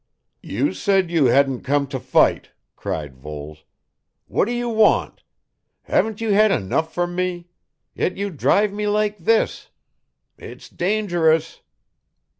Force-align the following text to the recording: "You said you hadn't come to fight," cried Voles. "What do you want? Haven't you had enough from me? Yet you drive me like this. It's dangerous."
"You 0.41 0.73
said 0.73 1.11
you 1.11 1.25
hadn't 1.25 1.61
come 1.61 1.85
to 1.89 1.99
fight," 1.99 2.49
cried 2.75 3.15
Voles. 3.15 3.65
"What 4.25 4.45
do 4.45 4.51
you 4.51 4.67
want? 4.67 5.21
Haven't 5.83 6.19
you 6.19 6.31
had 6.33 6.51
enough 6.51 6.91
from 6.91 7.13
me? 7.15 7.49
Yet 7.93 8.17
you 8.17 8.31
drive 8.31 8.73
me 8.73 8.87
like 8.87 9.19
this. 9.19 9.69
It's 10.39 10.69
dangerous." 10.69 11.61